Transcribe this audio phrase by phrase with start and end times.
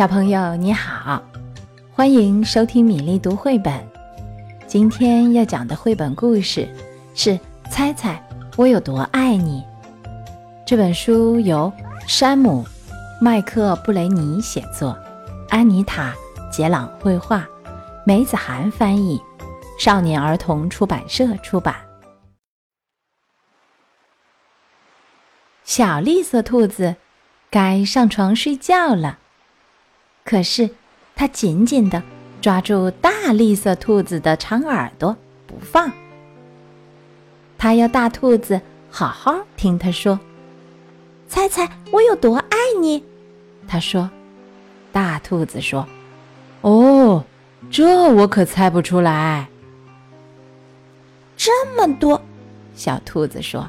[0.00, 1.22] 小朋友你好，
[1.92, 3.86] 欢迎收听米粒读绘本。
[4.66, 6.66] 今天要讲的绘本故事
[7.14, 7.32] 是
[7.70, 8.18] 《猜猜
[8.56, 9.62] 我有多爱你》。
[10.66, 11.70] 这本书由
[12.08, 12.64] 山姆·
[13.20, 14.98] 麦克布雷尼写作，
[15.50, 16.14] 安妮塔·
[16.50, 17.46] 杰朗绘画，
[18.06, 19.20] 梅子涵翻译，
[19.78, 21.76] 少年儿童出版社出版。
[25.62, 26.96] 小绿色兔子
[27.50, 29.18] 该上床睡觉了。
[30.30, 30.70] 可是，
[31.16, 32.00] 他紧紧地
[32.40, 35.90] 抓住大绿色兔子的长耳朵不放。
[37.58, 38.60] 他要大兔子
[38.92, 40.20] 好好听他说
[41.26, 43.02] ：“猜猜我有多爱你？”
[43.66, 44.08] 他说。
[44.92, 45.84] 大兔子说
[46.62, 47.24] ：“哦，
[47.68, 49.48] 这我可猜不出来。”
[51.36, 52.22] 这么多，
[52.76, 53.68] 小兔子说。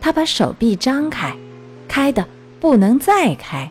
[0.00, 1.36] 他把手臂张开，
[1.86, 2.26] 开的
[2.58, 3.70] 不能再开。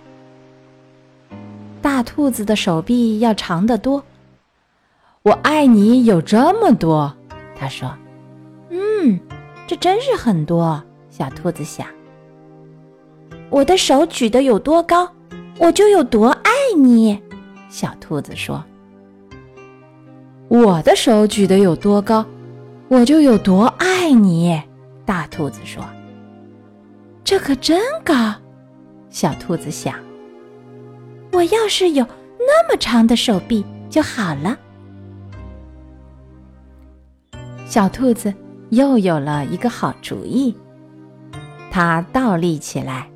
[1.88, 4.04] 大兔子的手臂要长得多。
[5.24, 7.16] 我爱你有这么多，
[7.56, 7.90] 他说
[8.70, 9.18] ：“嗯，
[9.66, 11.88] 这真是很多。”小兔子想
[13.50, 15.10] ：“我的手举得有多高，
[15.60, 17.18] 我就有多爱你。”
[17.72, 18.62] 小兔子说
[20.50, 22.26] ：“我的手举得有多高，
[22.90, 24.62] 我就有多爱你。”
[25.08, 25.82] 大兔子说
[27.24, 28.36] ：“这可真高。”
[29.10, 29.96] 小兔子想。
[31.32, 32.06] 我要是有
[32.40, 34.58] 那么长的手臂就好了。
[37.66, 38.34] 小兔子
[38.70, 40.56] 又有了一个好主意，
[41.70, 43.10] 它倒立起来，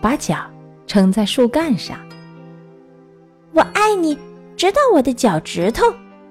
[0.00, 0.38] 把脚
[0.86, 1.96] 撑在树干上。
[3.52, 4.18] 我爱你，
[4.56, 5.82] 直到我的脚趾头。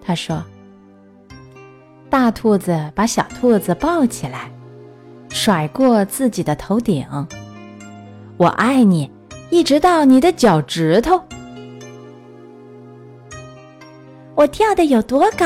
[0.01, 0.43] 他说。
[2.09, 4.51] 大兔子把小兔子抱起来，
[5.29, 7.03] 甩过自己的头顶。
[8.37, 9.09] 我爱你。
[9.53, 11.21] 一直到你的脚趾头，
[14.33, 15.45] 我跳的有多高，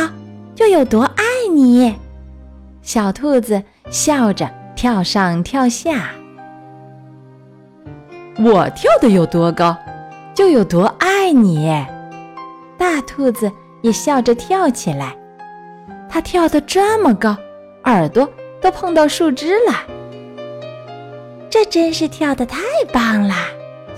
[0.55, 1.93] 就有多爱你。
[2.81, 6.11] 小兔子笑着跳上跳下。
[8.39, 9.75] 我跳的有多高，
[10.33, 11.69] 就有多爱你。
[12.77, 13.51] 大兔子
[13.81, 15.17] 也笑着跳起来，
[16.07, 17.35] 它跳得这么高，
[17.83, 18.25] 耳朵
[18.61, 19.73] 都碰到树枝了。
[21.49, 22.61] 这真是跳得太
[22.93, 23.35] 棒了。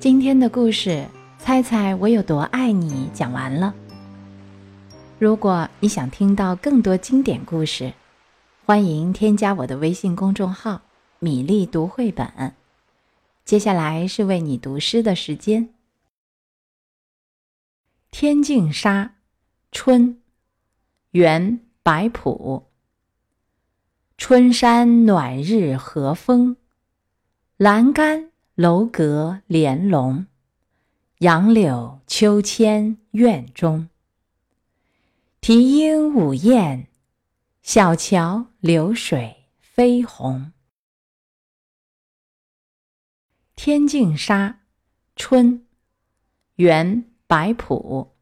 [0.00, 1.06] 今天的故事，
[1.38, 3.10] 猜猜我有多爱你？
[3.12, 3.74] 讲完了。
[5.18, 7.92] 如果你想听到更多经典故事，
[8.64, 10.80] 欢迎添加我的微信公众号
[11.20, 12.54] “米粒读绘本”。
[13.44, 15.66] 接下来是为你读诗的时间。
[18.10, 19.04] 《天净沙·
[19.70, 20.14] 春》，
[21.10, 22.70] 元·白朴。
[24.16, 26.56] 春山暖日和风，
[27.58, 28.29] 栏杆。
[28.60, 30.26] 楼阁帘笼，
[31.20, 33.88] 杨柳秋千院中。
[35.40, 36.88] 啼莺舞燕，
[37.62, 40.52] 小桥流水飞红。
[43.56, 44.48] 《天净沙·
[45.16, 45.60] 春》，
[46.56, 48.12] 元·白朴。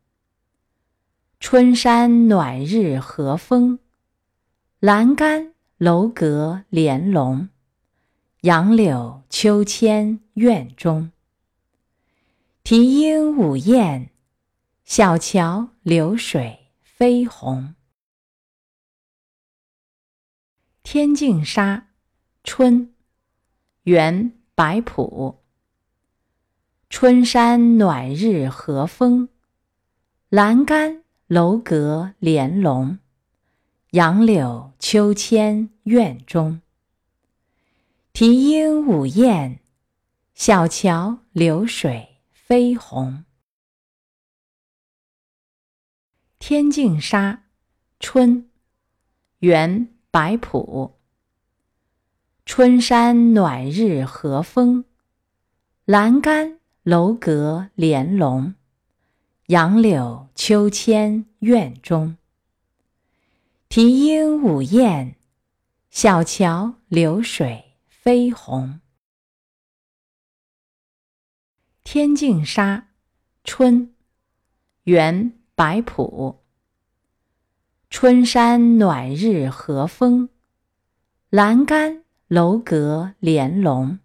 [1.40, 3.80] 春山暖日和风，
[4.78, 7.48] 栏杆楼阁帘笼，
[8.48, 11.12] 杨柳秋千院中。
[12.64, 14.08] 啼莺舞燕，
[14.86, 17.74] 小桥流水飞红。
[20.82, 21.76] 《天净沙·
[22.42, 22.86] 春》
[23.82, 25.42] 元·白朴。
[26.88, 29.28] 春山暖日和风，
[30.30, 32.98] 栏杆楼阁帘笼，
[33.90, 36.62] 杨柳秋千院中。
[38.12, 39.60] 啼莺舞燕，
[40.34, 42.14] 小桥流水。
[42.48, 43.24] 飞鸿，
[46.38, 47.32] 《天净沙·
[48.00, 48.44] 春》
[49.40, 50.98] 元·白朴。
[52.46, 54.86] 春山暖日和风，
[55.84, 58.54] 栏杆楼阁帘笼，
[59.48, 62.16] 杨柳秋千院中。
[63.68, 65.16] 啼莺舞燕，
[65.90, 67.67] 小桥流水
[68.08, 68.80] 飞红。
[71.84, 72.76] 《天净沙·
[73.44, 73.88] 春》
[74.84, 76.42] 元·白朴。
[77.90, 80.30] 春山暖日和风，
[81.28, 83.98] 栏杆楼阁帘笼，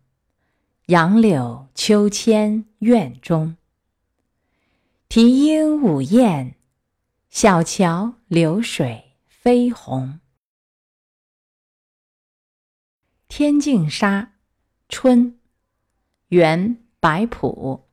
[0.88, 3.56] 杨柳秋千院中。
[5.08, 6.56] 啼莺舞燕，
[7.30, 10.20] 小桥流水飞红。
[13.28, 14.22] 《天净沙·
[14.88, 15.32] 春》
[16.30, 16.80] 元。
[17.04, 17.90] 白朴。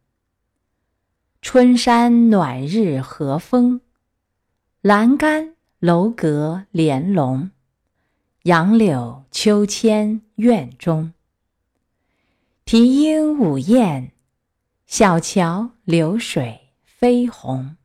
[1.42, 3.80] 春山暖日和风，
[4.82, 7.50] 栏杆楼阁帘笼，
[8.44, 11.12] 杨柳秋千院中。
[12.64, 14.12] 啼莺舞燕，
[14.86, 17.64] 小桥流水飞红。《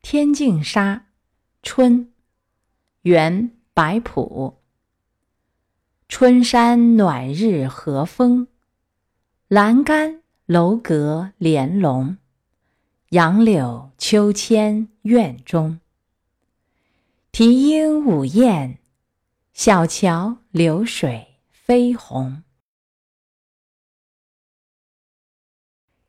[0.00, 0.94] 天净沙·
[1.60, 2.06] 春》
[3.00, 4.60] 元·白朴。
[6.08, 8.48] 春山暖日和风，
[9.48, 12.18] 栏杆楼阁帘笼，
[13.08, 15.80] 杨柳秋千院中。
[17.30, 18.78] 啼莺舞燕，
[19.54, 22.42] 小桥流水飞红。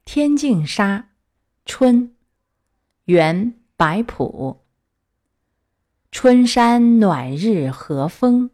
[0.13, 0.97] 《天净沙·
[1.65, 2.09] 春》
[3.05, 4.62] 元·白朴。
[6.13, 8.51] 春山暖日和风。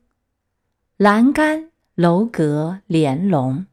[0.95, 3.65] 栏杆楼阁帘笼，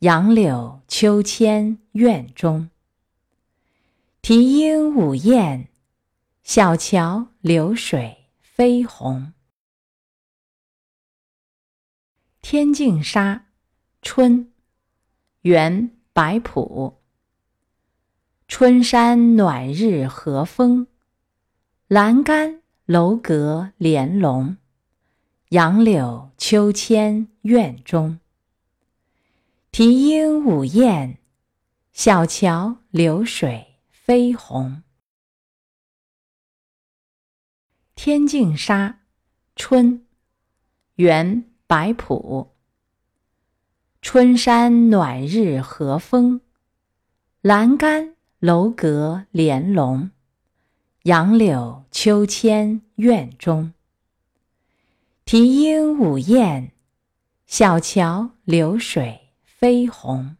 [0.00, 2.68] 杨柳秋千院中。
[4.20, 5.68] 啼莺舞燕，
[6.42, 9.32] 小桥流水飞红。
[12.42, 13.34] 《天净沙·
[14.02, 14.44] 春》
[15.40, 17.00] 元·白朴。
[18.46, 20.86] 春山暖日和风，
[21.88, 22.59] 栏杆
[22.92, 24.56] 楼阁帘笼。
[25.50, 28.18] 杨柳秋千院中，
[29.70, 31.18] 啼莺舞燕，
[31.92, 34.82] 小桥流水飞红。
[37.94, 38.88] 《天净沙·
[39.54, 40.00] 春》
[40.96, 42.56] 元·白朴。
[44.02, 46.40] 春山暖日和风，
[47.40, 50.10] 栏杆楼阁帘笼，
[51.04, 53.72] 杨柳秋千院中。
[55.24, 56.70] 啼莺舞燕，
[57.46, 60.36] 小桥流水飞红。